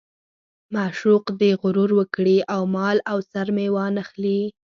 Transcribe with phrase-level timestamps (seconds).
[0.73, 4.39] معشوق دې غرور وکړي او مال او سر مې وانه خلي.